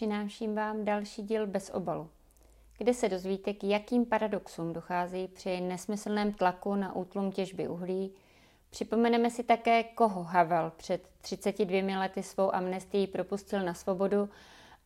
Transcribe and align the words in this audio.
přináším 0.00 0.54
vám 0.54 0.84
další 0.84 1.22
díl 1.22 1.46
bez 1.46 1.70
obalu, 1.74 2.10
kde 2.78 2.94
se 2.94 3.08
dozvíte, 3.08 3.52
k 3.52 3.64
jakým 3.64 4.06
paradoxům 4.06 4.72
dochází 4.72 5.28
při 5.28 5.60
nesmyslném 5.60 6.32
tlaku 6.32 6.74
na 6.74 6.96
útlum 6.96 7.32
těžby 7.32 7.68
uhlí. 7.68 8.12
Připomeneme 8.70 9.30
si 9.30 9.42
také, 9.42 9.84
koho 9.84 10.22
Havel 10.22 10.72
před 10.76 11.08
32 11.20 11.98
lety 11.98 12.22
svou 12.22 12.54
amnestii 12.54 13.06
propustil 13.06 13.62
na 13.62 13.74
svobodu 13.74 14.28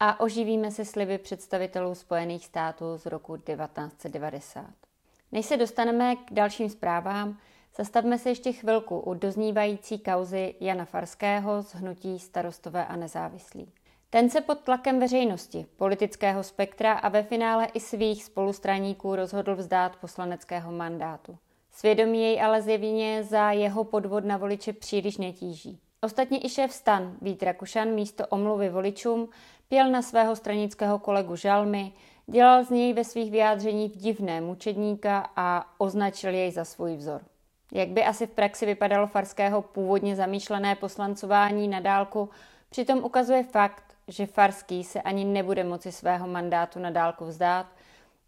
a 0.00 0.21
oživíme 0.21 0.71
se 0.71 0.85
sliby 0.85 1.19
představitelů 1.19 1.94
Spojených 1.94 2.46
států 2.46 2.96
z 2.96 3.06
roku 3.06 3.37
1990. 3.37 4.67
Než 5.33 5.46
se 5.46 5.56
dostaneme 5.56 6.17
k 6.17 6.33
dalším 6.33 6.71
zprávám, 6.71 7.38
zastavme 7.76 8.19
se 8.19 8.28
ještě 8.28 8.53
chvilku 8.53 9.01
u 9.01 9.15
doznívající 9.15 9.99
kauzy 9.99 10.54
Jana 10.60 10.85
Farského 10.85 11.62
z 11.62 11.74
hnutí 11.74 12.19
starostové 12.19 12.87
a 12.87 12.96
nezávislí. 12.96 13.72
Ten 14.15 14.31
se 14.31 14.40
pod 14.40 14.58
tlakem 14.60 15.01
veřejnosti, 15.01 15.67
politického 15.76 16.42
spektra 16.42 16.92
a 16.92 17.09
ve 17.09 17.23
finále 17.23 17.66
i 17.66 17.80
svých 17.80 18.24
spolustraníků 18.24 19.16
rozhodl 19.16 19.56
vzdát 19.56 19.96
poslaneckého 19.96 20.73
mandátu. 20.73 21.38
Svědomí 21.73 22.23
jej 22.23 22.42
ale 22.42 22.62
zjevně 22.62 23.24
za 23.24 23.50
jeho 23.50 23.84
podvod 23.84 24.24
na 24.24 24.37
voliče 24.37 24.73
příliš 24.73 25.16
netíží. 25.16 25.78
Ostatně 26.00 26.45
i 26.45 26.48
šéf 26.48 26.73
stan 26.73 27.16
Vít 27.23 27.42
Rakušan 27.42 27.88
místo 27.88 28.27
omluvy 28.27 28.68
voličům 28.68 29.28
pěl 29.68 29.90
na 29.90 30.02
svého 30.02 30.37
stranického 30.37 30.98
kolegu 30.98 31.37
Žalmy, 31.37 31.92
dělal 32.26 32.65
z 32.65 32.70
něj 32.70 32.92
ve 32.92 33.04
svých 33.04 33.30
vyjádřeních 33.30 33.96
divné 33.96 34.40
mučedníka 34.40 35.30
a 35.37 35.66
označil 35.78 36.34
jej 36.34 36.52
za 36.52 36.65
svůj 36.65 36.96
vzor. 36.96 37.23
Jak 37.73 37.88
by 37.88 38.04
asi 38.04 38.26
v 38.26 38.30
praxi 38.30 38.66
vypadalo 38.66 39.06
Farského 39.06 39.62
původně 39.62 40.16
zamýšlené 40.16 40.74
poslancování 40.74 41.68
na 41.68 41.80
dálku, 41.80 42.28
přitom 42.70 43.04
ukazuje 43.04 43.42
fakt, 43.42 43.93
že 44.08 44.26
Farský 44.26 44.84
se 44.84 45.02
ani 45.02 45.24
nebude 45.24 45.64
moci 45.64 45.92
svého 45.92 46.26
mandátu 46.26 46.78
na 46.78 46.90
dálku 46.90 47.24
vzdát 47.24 47.66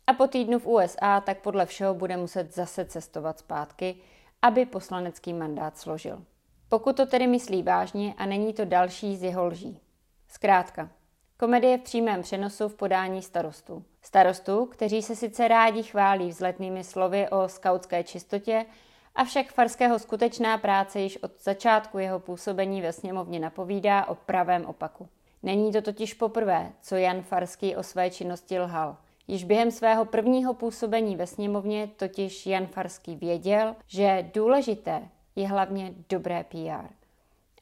a 0.07 0.13
po 0.13 0.27
týdnu 0.27 0.59
v 0.59 0.67
USA 0.67 1.21
tak 1.21 1.39
podle 1.39 1.67
všeho 1.67 1.95
bude 1.95 2.17
muset 2.17 2.55
zase 2.55 2.85
cestovat 2.85 3.39
zpátky, 3.39 3.97
aby 4.43 4.67
poslanecký 4.67 5.33
mandát 5.33 5.79
složil. 5.79 6.23
Pokud 6.69 6.97
to 6.97 7.07
tedy 7.07 7.27
myslí 7.27 7.63
vážně 7.63 8.15
a 8.19 8.27
není 8.27 8.53
to 8.53 8.65
další 8.65 9.17
z 9.17 9.23
jeho 9.23 9.47
lží. 9.47 9.81
Zkrátka, 10.29 10.89
komedie 11.37 11.79
v 11.79 11.83
přímém 11.83 12.23
přenosu 12.23 12.69
v 12.69 12.75
podání 12.75 13.23
starostů. 13.23 13.85
Starostů, 14.03 14.67
kteří 14.67 15.03
se 15.03 15.17
sice 15.17 15.49
rádi 15.49 15.83
chválí 15.83 16.29
vzletnými 16.29 16.85
slovy 16.85 17.29
o 17.29 17.49
skautské 17.49 18.05
čistotě, 18.05 18.67
avšak 19.15 19.53
Farského 19.53 19.99
skutečná 19.99 20.59
práce 20.59 21.01
již 21.01 21.23
od 21.23 21.43
začátku 21.43 21.99
jeho 21.99 22.21
působení 22.21 22.83
ve 22.83 22.93
sněmovně 22.93 23.41
napovídá 23.41 24.05
o 24.05 24.15
pravém 24.15 24.67
opaku. 24.67 25.09
Není 25.47 25.73
to 25.73 25.83
totiž 25.83 26.15
poprvé, 26.15 26.73
co 26.83 26.97
Jan 26.97 27.23
Farský 27.23 27.77
o 27.77 27.83
své 27.83 28.11
činnosti 28.11 28.59
lhal. 28.61 28.97
Již 29.29 29.45
během 29.45 29.71
svého 29.71 30.05
prvního 30.05 30.55
působení 30.55 31.17
ve 31.17 31.27
sněmovně 31.27 31.91
totiž 31.97 32.47
Jan 32.47 32.67
Farský 32.67 33.17
věděl, 33.17 33.77
že 33.87 34.31
důležité 34.35 35.09
je 35.37 35.49
hlavně 35.49 35.95
dobré 36.09 36.45
PR. 36.45 36.89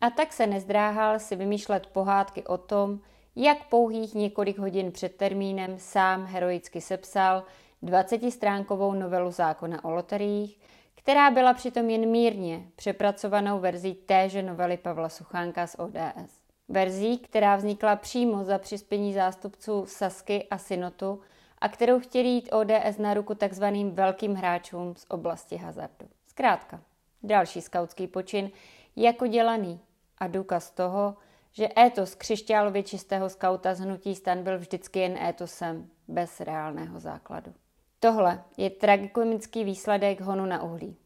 A 0.01 0.11
tak 0.11 0.33
se 0.33 0.47
nezdráhal 0.47 1.19
si 1.19 1.37
vymýšlet 1.37 1.87
pohádky 1.87 2.45
o 2.45 2.59
tom, 2.59 3.01
jak 3.37 3.69
pouhých 3.69 4.15
několik 4.15 4.59
hodin 4.59 4.93
před 4.93 5.17
termínem 5.17 5.79
sám 5.79 6.27
heroicky 6.27 6.81
sepsal 6.81 7.45
20-stránkovou 7.83 8.95
novelu 8.99 9.31
zákona 9.31 9.85
o 9.85 9.91
loteriích, 9.91 10.59
která 10.95 11.31
byla 11.31 11.55
přitom 11.55 11.91
jen 11.91 12.11
mírně 12.11 12.67
přepracovanou 12.77 13.59
verzí 13.59 13.95
téže 13.95 14.43
novely 14.43 14.77
Pavla 14.77 15.09
Suchánka 15.09 15.67
z 15.67 15.77
ODS. 15.79 16.44
Verzí, 16.69 17.19
která 17.19 17.57
vznikla 17.57 17.97
přímo 17.97 18.45
za 18.45 18.59
přispění 18.59 19.15
zástupců 19.15 19.87
Sasky 19.87 20.47
a 20.51 20.59
Synotu 20.59 21.21
a 21.59 21.69
kterou 21.69 22.01
chtěli 22.01 22.29
jít 22.29 22.53
ODS 22.53 22.99
na 22.99 23.15
ruku 23.15 23.35
takzvaným 23.35 23.91
velkým 23.91 24.35
hráčům 24.35 24.95
z 24.97 25.07
oblasti 25.09 25.57
hazardu. 25.57 26.09
Zkrátka, 26.27 26.81
další 27.23 27.61
skautský 27.61 28.07
počin 28.07 28.51
jako 28.97 29.27
dělaný 29.27 29.81
a 30.19 30.27
důkaz 30.27 30.71
toho, 30.71 31.17
že 31.53 31.69
étos 31.79 32.15
křišťálově 32.15 32.83
čistého 32.83 33.29
skauta 33.29 33.75
z 33.75 33.81
hnutí 33.81 34.15
stan 34.15 34.43
byl 34.43 34.59
vždycky 34.59 34.99
jen 34.99 35.19
étosem 35.19 35.89
bez 36.09 36.41
reálného 36.41 37.01
základu. 37.01 37.55
Tohle 38.01 38.43
je 38.57 38.71
tragikomický 38.71 39.65
výsledek 39.65 40.21
honu 40.21 40.47
na 40.47 40.63
uhlí. 40.63 40.97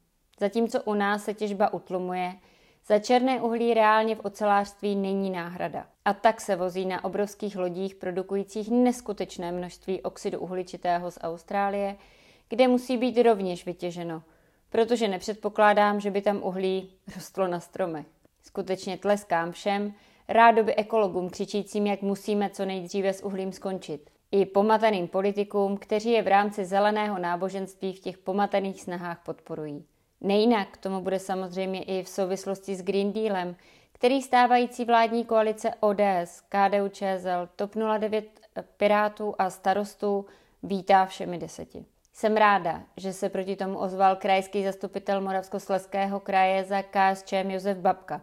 Zatímco 0.41 0.83
u 0.83 0.95
nás 0.95 1.25
se 1.25 1.35
těžba 1.35 1.73
utlumuje, 1.73 2.33
za 2.89 2.99
černé 2.99 3.41
uhlí 3.41 3.75
reálně 3.75 4.17
v 4.17 4.25
ocelářství 4.25 4.97
není 4.97 5.31
náhrada. 5.31 5.87
A 6.05 6.13
tak 6.15 6.41
se 6.41 6.57
vozí 6.57 6.87
na 6.87 7.05
obrovských 7.05 7.57
lodích 7.57 7.95
produkujících 7.95 8.71
neskutečné 8.71 9.53
množství 9.53 10.03
oxidu 10.03 10.39
uhličitého 10.39 11.11
z 11.11 11.19
Austrálie, 11.23 11.97
kde 12.49 12.69
musí 12.69 12.97
být 12.97 13.23
rovněž 13.23 13.67
vytěženo, 13.67 14.23
protože 14.71 15.09
nepředpokládám, 15.09 16.01
že 16.01 16.11
by 16.11 16.23
tam 16.23 16.43
uhlí 16.43 16.93
rostlo 17.15 17.47
na 17.49 17.61
stromech. 17.61 18.07
Skutečně 18.43 18.99
tleskám 18.99 19.53
všem, 19.53 19.95
rádoby 20.29 20.75
ekologům 20.75 21.31
křičícím, 21.31 21.87
jak 21.87 22.03
musíme 22.03 22.51
co 22.51 22.65
nejdříve 22.65 23.13
s 23.13 23.25
uhlím 23.25 23.53
skončit. 23.53 24.11
I 24.31 24.47
pomataným 24.47 25.09
politikům, 25.09 25.77
kteří 25.77 26.11
je 26.11 26.23
v 26.23 26.29
rámci 26.29 26.65
zeleného 26.65 27.19
náboženství 27.19 27.93
v 27.93 28.01
těch 28.01 28.19
pomatených 28.19 28.83
snahách 28.83 29.23
podporují. 29.25 29.85
Nejinak 30.21 30.77
tomu 30.77 31.01
bude 31.01 31.19
samozřejmě 31.19 31.83
i 31.83 32.03
v 32.03 32.09
souvislosti 32.09 32.77
s 32.77 32.83
Green 32.83 33.13
Dealem, 33.13 33.57
který 33.93 34.23
stávající 34.23 34.85
vládní 34.85 35.25
koalice 35.25 35.71
ODS, 35.81 36.43
KDU 36.49 36.89
ČSL, 36.89 37.49
TOP 37.57 37.75
09 37.99 38.41
Pirátů 38.77 39.35
a 39.39 39.51
starostů 39.51 40.27
vítá 40.63 41.07
všemi 41.07 41.39
deseti. 41.39 41.85
Jsem 42.13 42.37
ráda, 42.37 42.83
že 42.97 43.13
se 43.13 43.29
proti 43.29 43.57
tomu 43.57 43.79
ozval 43.79 44.17
krajský 44.17 44.65
zastupitel 44.65 45.21
Moravskoslezského 45.21 46.21
kraje 46.21 46.65
za 46.65 46.83
KSČM 46.83 47.51
Josef 47.51 47.79
Babka 47.79 48.21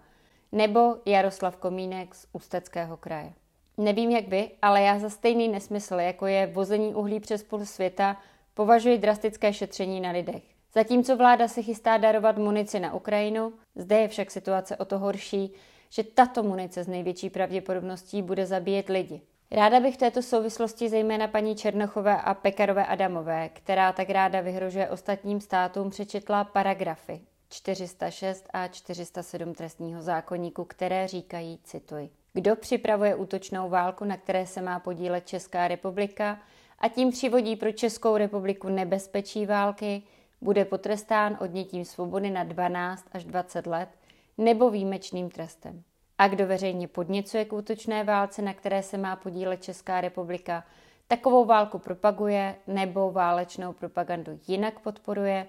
nebo 0.51 0.95
Jaroslav 1.05 1.57
Komínek 1.57 2.15
z 2.15 2.27
Ústeckého 2.33 2.97
kraje. 2.97 3.33
Nevím 3.77 4.11
jak 4.11 4.27
vy, 4.27 4.51
ale 4.61 4.81
já 4.81 4.99
za 4.99 5.09
stejný 5.09 5.47
nesmysl, 5.47 5.95
jako 5.95 6.25
je 6.25 6.47
vození 6.47 6.95
uhlí 6.95 7.19
přes 7.19 7.43
půl 7.43 7.65
světa, 7.65 8.17
považuji 8.53 8.97
drastické 8.97 9.53
šetření 9.53 10.01
na 10.01 10.11
lidech. 10.11 10.54
Zatímco 10.75 11.17
vláda 11.17 11.47
se 11.47 11.61
chystá 11.61 11.97
darovat 11.97 12.37
munici 12.37 12.79
na 12.79 12.93
Ukrajinu, 12.93 13.53
zde 13.75 13.99
je 13.99 14.07
však 14.07 14.31
situace 14.31 14.77
o 14.77 14.85
to 14.85 14.99
horší, 14.99 15.53
že 15.89 16.03
tato 16.03 16.43
munice 16.43 16.83
z 16.83 16.87
největší 16.87 17.29
pravděpodobností 17.29 18.21
bude 18.21 18.45
zabíjet 18.45 18.89
lidi. 18.89 19.21
Ráda 19.51 19.79
bych 19.79 19.95
v 19.95 19.97
této 19.97 20.21
souvislosti 20.21 20.89
zejména 20.89 21.27
paní 21.27 21.55
Černochové 21.55 22.21
a 22.21 22.33
Pekarové 22.33 22.85
Adamové, 22.85 23.49
která 23.49 23.91
tak 23.91 24.09
ráda 24.09 24.41
vyhrožuje 24.41 24.89
ostatním 24.89 25.41
státům, 25.41 25.89
přečetla 25.89 26.43
paragrafy 26.43 27.21
406 27.49 28.49
a 28.53 28.67
407 28.67 29.53
trestního 29.53 30.01
zákonníku, 30.01 30.65
které 30.65 31.07
říkají, 31.07 31.59
cituji, 31.63 32.09
kdo 32.33 32.55
připravuje 32.55 33.15
útočnou 33.15 33.69
válku, 33.69 34.05
na 34.05 34.17
které 34.17 34.47
se 34.47 34.61
má 34.61 34.79
podílet 34.79 35.27
Česká 35.27 35.67
republika 35.67 36.39
a 36.79 36.89
tím 36.89 37.11
přivodí 37.11 37.55
pro 37.55 37.71
Českou 37.71 38.17
republiku 38.17 38.69
nebezpečí 38.69 39.45
války, 39.45 40.03
bude 40.41 40.65
potrestán 40.65 41.37
odnětím 41.41 41.85
svobody 41.85 42.29
na 42.29 42.43
12 42.43 43.05
až 43.11 43.25
20 43.25 43.67
let 43.67 43.89
nebo 44.37 44.69
výjimečným 44.69 45.29
trestem. 45.29 45.83
A 46.17 46.27
kdo 46.27 46.47
veřejně 46.47 46.87
podněcuje 46.87 47.45
k 47.45 47.53
útočné 47.53 48.03
válce, 48.03 48.41
na 48.41 48.53
které 48.53 48.83
se 48.83 48.97
má 48.97 49.15
podílet 49.15 49.63
Česká 49.63 50.01
republika, 50.01 50.63
takovou 51.07 51.45
válku 51.45 51.79
propaguje 51.79 52.55
nebo 52.67 53.11
válečnou 53.11 53.73
propagandu 53.73 54.39
jinak 54.47 54.79
podporuje, 54.79 55.47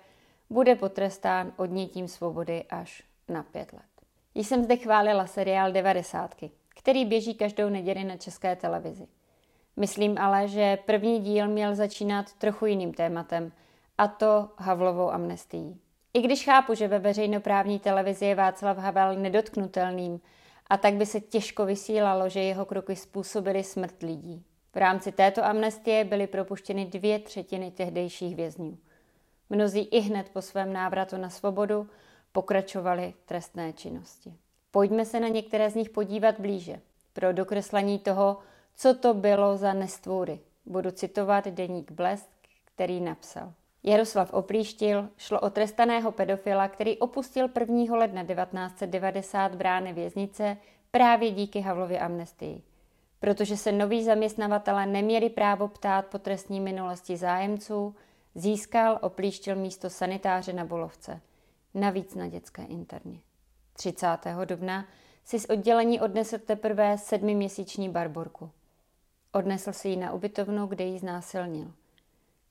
bude 0.51 0.75
potrestán 0.75 1.53
odnětím 1.57 2.09
svobody 2.09 2.65
až 2.71 3.03
na 3.29 3.43
pět 3.43 3.73
let. 3.73 3.83
Již 4.35 4.47
jsem 4.47 4.65
zde 4.65 4.77
chválila 4.77 5.27
seriál 5.27 5.73
90, 5.73 6.35
který 6.69 7.05
běží 7.05 7.35
každou 7.35 7.69
neděli 7.69 8.05
na 8.05 8.17
české 8.17 8.57
televizi. 8.57 9.07
Myslím 9.77 10.19
ale, 10.19 10.49
že 10.49 10.79
první 10.87 11.21
díl 11.21 11.49
měl 11.49 11.75
začínat 11.75 12.33
trochu 12.33 12.67
jiným 12.67 12.95
tématem– 12.95 13.53
a 13.99 14.09
to 14.09 14.49
Havlovou 14.57 15.11
amnestií. 15.11 15.81
I 16.15 16.23
když 16.23 16.45
chápu, 16.45 16.75
že 16.75 16.89
ve 16.89 16.99
veřejnoprávní 16.99 17.79
televizi 17.79 18.25
je 18.25 18.35
Václav 18.35 18.79
Havel 18.79 19.17
nedotknutelným 19.17 20.21
a 20.67 20.77
tak 20.77 20.95
by 20.95 21.07
se 21.07 21.21
těžko 21.21 21.67
vysílalo, 21.67 22.29
že 22.29 22.41
jeho 22.41 22.65
kroky 22.65 22.97
způsobily 22.97 23.65
smrt 23.65 24.03
lidí. 24.03 24.45
V 24.73 24.77
rámci 24.77 25.13
této 25.13 25.45
amnestie 25.45 26.05
byly 26.05 26.27
propuštěny 26.27 26.85
dvě 26.85 27.19
třetiny 27.19 27.71
tehdejších 27.71 28.37
vězňů. 28.37 28.79
Mnozí 29.51 29.81
i 29.81 30.01
hned 30.01 30.29
po 30.29 30.43
svém 30.43 30.73
návratu 30.73 31.17
na 31.17 31.31
svobodu 31.31 31.89
pokračovali 32.33 33.15
v 33.23 33.27
trestné 33.27 33.73
činnosti. 33.73 34.35
Pojďme 34.71 35.05
se 35.05 35.21
na 35.21 35.29
některé 35.29 35.71
z 35.71 35.75
nich 35.75 35.91
podívat 35.91 36.41
blíže. 36.41 36.81
Pro 37.13 37.33
dokreslení 37.33 37.99
toho, 37.99 38.39
co 38.77 38.95
to 38.95 39.15
bylo 39.15 39.57
za 39.57 39.73
nestvůry, 39.73 40.41
budu 40.67 40.91
citovat 40.91 41.49
deník 41.49 41.93
Blesk, 41.93 42.29
který 42.65 43.01
napsal. 43.01 43.53
Jaroslav 43.89 44.33
Oplíštil 44.33 45.09
šlo 45.17 45.41
o 45.41 45.51
trestaného 45.51 46.13
pedofila, 46.13 46.69
který 46.69 46.99
opustil 46.99 47.49
1. 47.61 47.97
ledna 47.97 48.25
1990 48.25 49.55
brány 49.55 49.93
věznice 49.93 50.57
právě 50.91 51.31
díky 51.31 51.61
Havlově 51.61 52.01
amnestii. 52.01 52.63
Protože 53.21 53.57
se 53.57 53.73
noví 53.73 54.05
zaměstnavatele 54.05 54.87
neměli 54.87 55.31
právo 55.31 55.69
ptát 55.69 56.07
po 56.07 56.19
trestní 56.19 56.61
minulosti 56.61 57.17
zájemců, 57.17 57.95
získal, 58.35 58.99
oplíštil 59.03 59.57
místo 59.57 59.91
sanitáře 59.91 60.53
na 60.53 60.65
Bolovce, 60.65 61.21
navíc 61.75 62.15
na 62.15 62.29
dětské 62.29 62.63
interně. 62.63 63.21
30. 63.73 64.19
dubna 64.45 64.87
si 65.25 65.41
z 65.41 65.45
oddělení 65.45 66.01
odnesl 66.01 66.39
teprve 66.39 66.99
sedmiměsíční 66.99 67.89
barborku. 67.89 68.51
Odnesl 69.33 69.73
si 69.73 69.89
ji 69.89 69.97
na 69.97 70.13
ubytovnu, 70.13 70.67
kde 70.67 70.85
ji 70.85 70.99
znásilnil. 70.99 71.73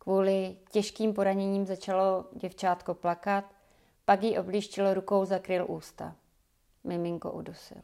Kvůli 0.05 0.55
těžkým 0.71 1.13
poraněním 1.13 1.65
začalo 1.65 2.25
děvčátko 2.33 2.93
plakat, 2.93 3.45
pak 4.05 4.23
ji 4.23 4.37
oblíštil 4.37 4.93
rukou, 4.93 5.25
zakryl 5.25 5.65
ústa. 5.67 6.15
Miminko 6.83 7.31
udusil. 7.31 7.77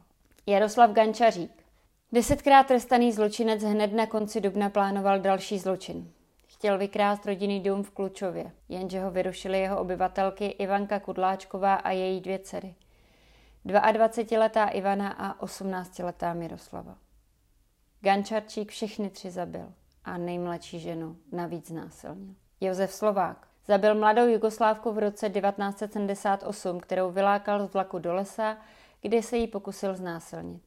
Jaroslav 0.46 0.92
Gančařík. 0.92 1.66
Desetkrát 2.12 2.68
trestaný 2.68 3.12
zločinec 3.12 3.64
hned 3.64 3.94
na 3.94 4.06
konci 4.06 4.42
dubna 4.42 4.70
plánoval 4.70 5.20
další 5.20 5.60
zločin. 5.60 6.12
Chtěl 6.48 6.78
vykrást 6.78 7.26
rodinný 7.26 7.60
dům 7.60 7.84
v 7.84 7.92
Klučově, 7.92 8.52
jenže 8.70 9.02
ho 9.02 9.12
vyrušily 9.12 9.60
jeho 9.60 9.80
obyvatelky 9.80 10.46
Ivanka 10.46 11.00
Kudláčková 11.00 11.76
a 11.76 11.92
její 11.92 12.22
dvě 12.22 12.40
dcery. 12.40 12.76
22-letá 13.66 14.68
Ivana 14.68 15.12
a 15.12 15.46
18-letá 15.46 16.36
Miroslava. 16.36 16.98
Gančarčík 18.02 18.72
všechny 18.72 19.10
tři 19.10 19.32
zabil 19.32 19.74
a 20.03 20.18
nejmladší 20.18 20.80
ženu 20.80 21.18
navíc 21.31 21.69
násilnil. 21.69 22.36
Josef 22.62 22.94
Slovák 22.94 23.48
zabil 23.65 23.95
mladou 23.95 24.27
Jugoslávku 24.27 24.92
v 24.92 25.00
roce 25.00 25.30
1978, 25.30 26.80
kterou 26.80 27.12
vylákal 27.12 27.68
z 27.68 27.74
vlaku 27.74 28.00
do 28.00 28.13
lesa, 28.13 28.57
kde 29.01 29.24
se 29.24 29.38
jí 29.38 29.48
pokusil 29.48 29.95
znásilnit. 29.95 30.63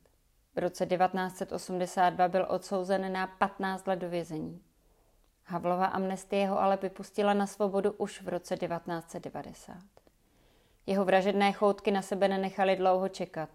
V 0.55 0.59
roce 0.59 0.87
1982 0.87 2.29
byl 2.29 2.47
odsouzen 2.49 3.13
na 3.13 3.27
15 3.27 3.87
let 3.87 3.97
do 3.97 4.09
vězení. 4.09 4.61
Havlova 5.45 5.87
amnestie 5.87 6.49
ho 6.49 6.61
ale 6.61 6.77
vypustila 6.77 7.35
na 7.35 7.47
svobodu 7.47 7.93
už 7.93 8.23
v 8.23 8.29
roce 8.29 8.57
1990. 8.57 9.77
Jeho 10.87 11.05
vražedné 11.05 11.53
choutky 11.53 11.91
na 11.91 12.03
sebe 12.03 12.29
nenechaly 12.29 12.77
dlouho 12.77 13.09
čekat 13.09 13.49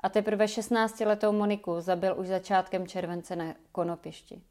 a 0.00 0.08
teprve 0.08 0.44
16-letou 0.44 1.32
Moniku 1.32 1.80
zabil 1.80 2.18
už 2.18 2.28
začátkem 2.28 2.86
července 2.86 3.36
na 3.36 3.54
konopišti. 3.72 4.42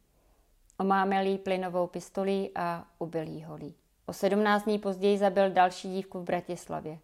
Omámil 0.81 1.25
jí 1.25 1.37
plynovou 1.37 1.87
pistolí 1.87 2.51
a 2.55 2.85
ubil 2.99 3.27
jí 3.27 3.43
holí. 3.43 3.75
O 4.05 4.13
17 4.13 4.63
dní 4.63 4.79
později 4.79 5.17
zabil 5.17 5.51
další 5.51 5.93
dívku 5.93 6.19
v 6.19 6.23
Bratislavě. 6.23 6.99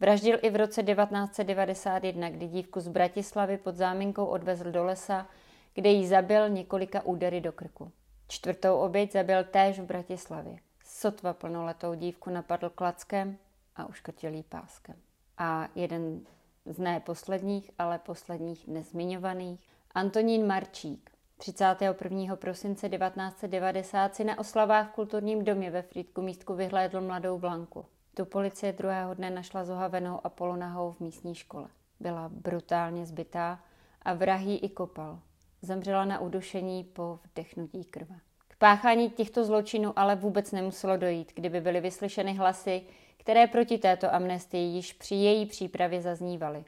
Vraždil 0.00 0.38
i 0.42 0.50
v 0.50 0.56
roce 0.56 0.82
1991, 0.82 2.30
kdy 2.30 2.46
dívku 2.46 2.80
z 2.80 2.88
Bratislavy 2.88 3.58
pod 3.58 3.76
záminkou 3.76 4.24
odvezl 4.24 4.70
do 4.70 4.84
lesa, 4.84 5.26
kde 5.74 5.90
jí 5.90 6.06
zabil 6.06 6.48
několika 6.48 7.02
údery 7.02 7.40
do 7.40 7.52
krku. 7.52 7.92
Čtvrtou 8.28 8.76
oběť 8.76 9.12
zabil 9.12 9.44
též 9.44 9.80
v 9.80 9.84
Bratislavě. 9.84 10.56
Sotva 10.84 11.32
plnoletou 11.32 11.94
dívku 11.94 12.30
napadl 12.30 12.70
klackem 12.70 13.36
a 13.76 13.86
uškrtil 13.86 14.34
jí 14.34 14.42
páskem. 14.42 14.96
A 15.38 15.68
jeden 15.74 16.20
z 16.66 16.78
ne 16.78 17.00
posledních, 17.00 17.70
ale 17.78 17.98
posledních 17.98 18.68
nezmiňovaných, 18.68 19.68
Antonín 19.94 20.46
Marčík, 20.46 21.11
31. 21.44 22.36
prosince 22.36 22.88
1990 22.88 24.14
si 24.14 24.24
na 24.24 24.38
oslavách 24.38 24.88
v 24.88 24.92
kulturním 24.92 25.44
domě 25.44 25.70
ve 25.70 25.82
Frýdku 25.82 26.22
místku 26.22 26.54
vyhlédl 26.54 27.00
mladou 27.00 27.38
Blanku. 27.38 27.84
Tu 28.14 28.24
policie 28.24 28.72
druhého 28.72 29.14
dne 29.14 29.30
našla 29.30 29.64
zohavenou 29.64 30.20
a 30.24 30.28
polonahou 30.28 30.92
v 30.92 31.00
místní 31.00 31.34
škole. 31.34 31.68
Byla 32.00 32.28
brutálně 32.28 33.06
zbytá 33.06 33.60
a 34.02 34.14
vrahý 34.14 34.58
i 34.58 34.68
kopal. 34.68 35.18
Zemřela 35.62 36.04
na 36.04 36.18
udušení 36.18 36.84
po 36.84 37.18
vdechnutí 37.24 37.84
krve. 37.84 38.16
K 38.48 38.56
páchání 38.56 39.10
těchto 39.10 39.44
zločinů 39.44 39.92
ale 39.96 40.16
vůbec 40.16 40.52
nemuselo 40.52 40.96
dojít, 40.96 41.32
kdyby 41.34 41.60
byly 41.60 41.80
vyslyšeny 41.80 42.34
hlasy, 42.34 42.82
které 43.16 43.46
proti 43.46 43.78
této 43.78 44.14
amnestii 44.14 44.64
již 44.64 44.92
při 44.92 45.14
její 45.14 45.46
přípravě 45.46 46.02
zaznívaly. 46.02 46.64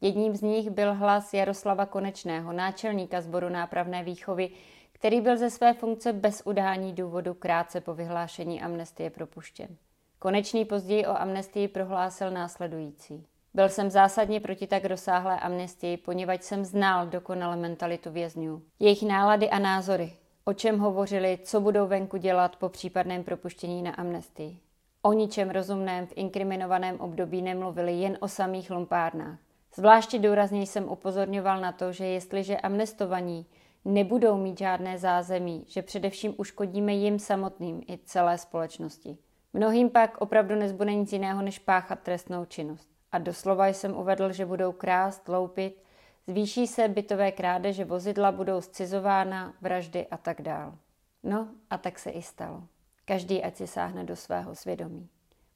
Jedním 0.00 0.36
z 0.36 0.42
nich 0.42 0.70
byl 0.70 0.94
hlas 0.94 1.34
Jaroslava 1.34 1.86
Konečného, 1.86 2.52
náčelníka 2.52 3.20
sboru 3.20 3.48
nápravné 3.48 4.04
výchovy, 4.04 4.50
který 4.92 5.20
byl 5.20 5.36
ze 5.36 5.50
své 5.50 5.74
funkce 5.74 6.12
bez 6.12 6.42
udání 6.44 6.92
důvodu 6.92 7.34
krátce 7.34 7.80
po 7.80 7.94
vyhlášení 7.94 8.62
amnestie 8.62 9.10
propuštěn. 9.10 9.76
Konečný 10.18 10.64
později 10.64 11.06
o 11.06 11.18
amnestii 11.20 11.68
prohlásil 11.68 12.30
následující. 12.30 13.26
Byl 13.54 13.68
jsem 13.68 13.90
zásadně 13.90 14.40
proti 14.40 14.66
tak 14.66 14.84
rozsáhlé 14.84 15.40
amnestii, 15.40 15.96
poněvadž 15.96 16.42
jsem 16.42 16.64
znal 16.64 17.06
dokonale 17.06 17.56
mentalitu 17.56 18.10
vězňů. 18.10 18.62
Jejich 18.80 19.02
nálady 19.02 19.50
a 19.50 19.58
názory, 19.58 20.12
o 20.44 20.52
čem 20.52 20.78
hovořili, 20.78 21.38
co 21.42 21.60
budou 21.60 21.86
venku 21.86 22.16
dělat 22.16 22.56
po 22.56 22.68
případném 22.68 23.24
propuštění 23.24 23.82
na 23.82 23.90
amnestii. 23.90 24.58
O 25.02 25.12
ničem 25.12 25.50
rozumném 25.50 26.06
v 26.06 26.12
inkriminovaném 26.16 27.00
období 27.00 27.42
nemluvili 27.42 27.92
jen 27.92 28.18
o 28.20 28.28
samých 28.28 28.70
lumpárnách. 28.70 29.38
Zvláště 29.76 30.18
důrazně 30.18 30.62
jsem 30.62 30.88
upozorňoval 30.88 31.60
na 31.60 31.72
to, 31.72 31.92
že 31.92 32.06
jestliže 32.06 32.56
amnestovaní 32.56 33.46
nebudou 33.84 34.36
mít 34.36 34.58
žádné 34.58 34.98
zázemí, 34.98 35.64
že 35.68 35.82
především 35.82 36.34
uškodíme 36.36 36.92
jim 36.92 37.18
samotným 37.18 37.82
i 37.90 37.98
celé 38.04 38.38
společnosti. 38.38 39.18
Mnohým 39.52 39.90
pak 39.90 40.18
opravdu 40.18 40.54
nezbude 40.54 40.94
nic 40.94 41.12
jiného, 41.12 41.42
než 41.42 41.58
páchat 41.58 42.00
trestnou 42.00 42.44
činnost. 42.44 42.88
A 43.12 43.18
doslova 43.18 43.66
jsem 43.66 43.96
uvedl, 43.96 44.32
že 44.32 44.46
budou 44.46 44.72
krást, 44.72 45.28
loupit, 45.28 45.82
zvýší 46.26 46.66
se 46.66 46.88
bytové 46.88 47.32
krádeže, 47.32 47.84
vozidla 47.84 48.32
budou 48.32 48.60
scizována, 48.60 49.54
vraždy 49.60 50.06
a 50.06 50.16
tak 50.16 50.42
dál. 50.42 50.74
No 51.22 51.48
a 51.70 51.78
tak 51.78 51.98
se 51.98 52.10
i 52.10 52.22
stalo. 52.22 52.62
Každý 53.04 53.42
ať 53.42 53.56
si 53.56 53.66
sáhne 53.66 54.04
do 54.04 54.16
svého 54.16 54.54
svědomí. 54.54 55.08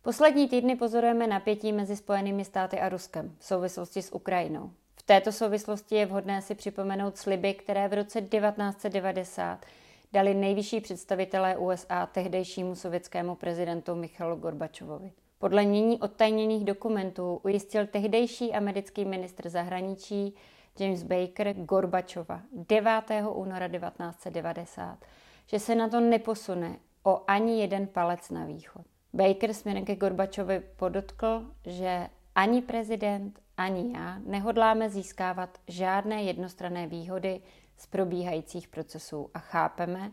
Poslední 0.02 0.48
týdny 0.48 0.76
pozorujeme 0.76 1.26
napětí 1.26 1.72
mezi 1.72 1.96
Spojenými 1.96 2.44
státy 2.44 2.80
a 2.80 2.88
Ruskem 2.88 3.36
v 3.38 3.44
souvislosti 3.44 4.02
s 4.02 4.14
Ukrajinou. 4.14 4.70
V 4.96 5.02
této 5.02 5.32
souvislosti 5.32 5.94
je 5.94 6.06
vhodné 6.06 6.42
si 6.42 6.54
připomenout 6.54 7.16
sliby, 7.16 7.54
které 7.54 7.88
v 7.88 7.92
roce 7.92 8.20
1990 8.20 9.66
dali 10.12 10.34
nejvyšší 10.34 10.80
představitelé 10.80 11.56
USA 11.56 12.06
tehdejšímu 12.06 12.74
sovětskému 12.74 13.34
prezidentu 13.34 13.94
Michailu 13.94 14.36
Gorbačovovi. 14.36 15.12
Podle 15.38 15.64
nyní 15.64 16.00
odtajněných 16.00 16.64
dokumentů 16.64 17.40
ujistil 17.44 17.86
tehdejší 17.86 18.52
americký 18.52 19.04
ministr 19.04 19.48
zahraničí 19.48 20.34
James 20.78 21.02
Baker 21.02 21.52
Gorbačova 21.52 22.40
9. 22.52 22.92
února 23.28 23.68
1990, 23.68 24.98
že 25.46 25.58
se 25.58 25.74
na 25.74 25.88
to 25.88 26.00
neposune 26.00 26.76
o 27.02 27.22
ani 27.26 27.60
jeden 27.60 27.86
palec 27.86 28.30
na 28.30 28.44
východ. 28.44 28.89
Baker 29.12 29.54
směrem 29.54 29.84
ke 29.84 29.96
Gorbačovi 29.96 30.60
podotkl, 30.76 31.50
že 31.66 32.08
ani 32.34 32.62
prezident, 32.62 33.40
ani 33.56 33.92
já 33.92 34.18
nehodláme 34.18 34.90
získávat 34.90 35.58
žádné 35.68 36.22
jednostranné 36.22 36.86
výhody 36.86 37.40
z 37.76 37.86
probíhajících 37.86 38.68
procesů 38.68 39.30
a 39.34 39.38
chápeme, 39.38 40.12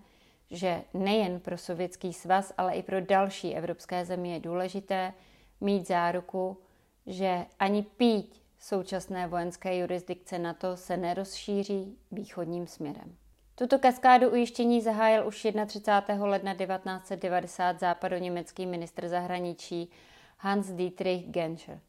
že 0.51 0.83
nejen 0.93 1.39
pro 1.39 1.57
Sovětský 1.57 2.13
svaz, 2.13 2.53
ale 2.57 2.73
i 2.73 2.83
pro 2.83 3.01
další 3.01 3.55
evropské 3.55 4.05
země 4.05 4.33
je 4.33 4.39
důležité 4.39 5.13
mít 5.61 5.87
záruku, 5.87 6.57
že 7.05 7.45
ani 7.59 7.83
píť 7.83 8.41
současné 8.59 9.27
vojenské 9.27 9.77
jurisdikce 9.77 10.39
NATO 10.39 10.77
se 10.77 10.97
nerozšíří 10.97 11.97
východním 12.11 12.67
směrem. 12.67 13.15
Tuto 13.59 13.79
kaskádu 13.79 14.29
ujištění 14.29 14.81
zahájil 14.81 15.27
už 15.27 15.47
31. 15.65 16.25
ledna 16.25 16.55
1990 16.55 17.79
západoněmecký 17.79 18.65
ministr 18.65 19.07
zahraničí 19.07 19.89
Hans 20.37 20.71
Dietrich 20.71 21.29
Genscher, 21.29 21.79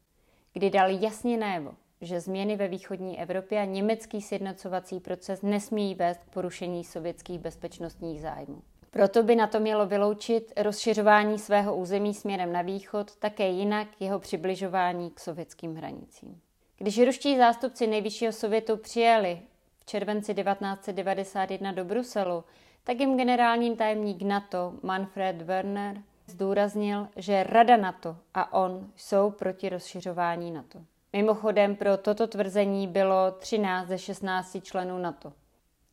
kdy 0.53 0.69
dal 0.69 0.89
jasně 0.89 1.37
najevo, 1.37 1.71
že 2.01 2.19
změny 2.19 2.55
ve 2.55 2.67
východní 2.67 3.19
Evropě 3.19 3.61
a 3.61 3.65
německý 3.65 4.21
sjednocovací 4.21 4.99
proces 4.99 5.41
nesmí 5.41 5.95
vést 5.95 6.23
k 6.23 6.29
porušení 6.29 6.83
sovětských 6.83 7.39
bezpečnostních 7.39 8.21
zájmů. 8.21 8.61
Proto 8.91 9.23
by 9.23 9.35
na 9.35 9.47
to 9.47 9.59
mělo 9.59 9.85
vyloučit 9.85 10.53
rozšiřování 10.57 11.39
svého 11.39 11.75
území 11.75 12.13
směrem 12.13 12.53
na 12.53 12.61
východ, 12.61 13.15
také 13.15 13.49
jinak 13.49 13.87
jeho 13.99 14.19
přibližování 14.19 15.11
k 15.11 15.19
sovětským 15.19 15.75
hranicím. 15.75 16.41
Když 16.77 16.99
ruští 16.99 17.37
zástupci 17.37 17.87
nejvyššího 17.87 18.31
sovětu 18.31 18.77
přijeli 18.77 19.41
červenci 19.89 20.33
1991 20.33 21.71
do 21.71 21.85
Bruselu, 21.85 22.43
tak 22.83 22.99
jim 22.99 23.17
generální 23.17 23.75
tajemník 23.75 24.21
NATO 24.21 24.73
Manfred 24.83 25.41
Werner 25.41 25.97
zdůraznil, 26.27 27.07
že 27.15 27.43
Rada 27.43 27.77
NATO 27.77 28.17
a 28.33 28.53
on 28.53 28.91
jsou 28.95 29.31
proti 29.31 29.69
rozšiřování 29.69 30.51
NATO. 30.51 30.79
Mimochodem 31.13 31.75
pro 31.75 31.97
toto 31.97 32.27
tvrzení 32.27 32.87
bylo 32.87 33.31
13 33.31 33.87
ze 33.87 33.97
16 33.97 34.57
členů 34.61 34.97
NATO. 34.97 35.33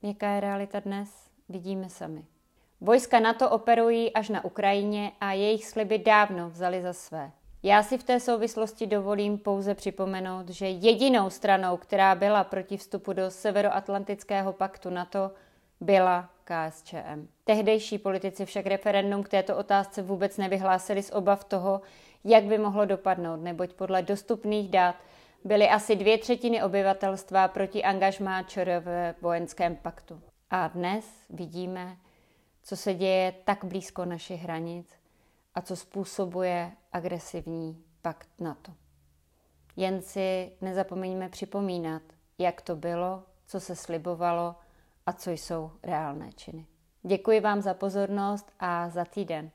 Jaká 0.03 0.31
je 0.31 0.41
realita 0.41 0.81
dnes? 0.81 1.27
Vidíme 1.49 1.89
sami. 1.89 2.25
Vojska 2.81 3.21
NATO 3.21 3.51
operují 3.51 4.13
až 4.13 4.29
na 4.29 4.45
Ukrajině 4.45 5.13
a 5.21 5.33
jejich 5.33 5.67
sliby 5.67 5.99
dávno 5.99 6.51
vzali 6.51 6.83
za 6.83 6.93
své. 6.93 7.31
Já 7.67 7.83
si 7.83 7.99
v 7.99 8.03
té 8.03 8.21
souvislosti 8.21 8.87
dovolím 8.87 9.39
pouze 9.39 9.75
připomenout, 9.75 10.49
že 10.49 10.69
jedinou 10.69 11.31
stranou, 11.31 11.77
která 11.77 12.15
byla 12.15 12.45
proti 12.45 12.77
vstupu 12.77 13.13
do 13.13 13.31
Severoatlantického 13.31 14.53
paktu 14.53 14.91
NATO, 14.91 15.31
byla 15.81 16.31
KSČM. 16.45 17.29
Tehdejší 17.45 17.99
politici 17.99 18.47
však 18.47 18.67
referendum 18.67 19.23
k 19.23 19.29
této 19.29 19.57
otázce 19.57 20.03
vůbec 20.03 20.37
nevyhlásili 20.37 21.03
z 21.03 21.11
obav 21.11 21.45
toho, 21.45 21.81
jak 22.25 22.45
by 22.45 22.59
mohlo 22.59 22.85
dopadnout, 22.85 23.37
neboť 23.37 23.73
podle 23.73 24.03
dostupných 24.03 24.71
dat 24.71 24.97
byly 25.45 25.69
asi 25.69 25.97
dvě 25.97 26.19
třetiny 26.19 26.63
obyvatelstva 26.63 27.49
proti 27.49 27.85
angažmá 27.85 28.43
ČR 28.43 28.83
v 28.85 29.15
vojenském 29.23 29.77
paktu. 29.77 30.21
A 30.51 30.69
dnes 30.69 31.05
vidíme, 31.31 31.97
co 32.63 32.77
se 32.77 32.95
děje 32.95 33.35
tak 33.45 33.65
blízko 33.65 34.05
našich 34.05 34.43
hranic 34.43 34.87
a 35.55 35.61
co 35.61 35.77
způsobuje 35.77 36.73
agresivní 36.97 37.85
pakt 38.03 38.29
NATO. 38.41 38.73
Jen 39.77 40.03
si 40.03 40.53
nezapomeňme 40.61 41.29
připomínat, 41.29 42.03
jak 42.39 42.61
to 42.61 42.77
bylo, 42.77 43.23
co 43.47 43.61
se 43.61 43.77
slibovalo 43.77 44.57
a 45.07 45.13
co 45.13 45.31
jsou 45.31 45.71
reálné 45.83 46.33
činy. 46.33 46.67
Děkuji 47.03 47.41
vám 47.41 47.63
za 47.63 47.75
pozornost 47.75 48.53
a 48.61 48.89
za 48.89 49.05
týden 49.05 49.51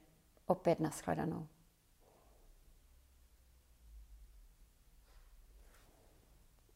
opět 0.45 0.79
nashledanou. 0.79 1.47